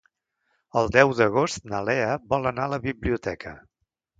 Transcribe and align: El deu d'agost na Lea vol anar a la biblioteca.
El 0.81 0.89
deu 0.95 1.13
d'agost 1.19 1.69
na 1.73 1.81
Lea 1.91 2.09
vol 2.33 2.53
anar 2.53 2.67
a 2.71 2.75
la 2.75 2.81
biblioteca. 2.87 3.55